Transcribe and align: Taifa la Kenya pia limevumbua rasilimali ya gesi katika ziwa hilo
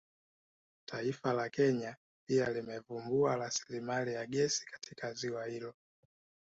Taifa 0.85 1.33
la 1.33 1.49
Kenya 1.49 1.95
pia 2.27 2.49
limevumbua 2.49 3.35
rasilimali 3.35 4.13
ya 4.13 4.25
gesi 4.25 4.65
katika 4.65 5.13
ziwa 5.13 5.45
hilo 5.45 5.73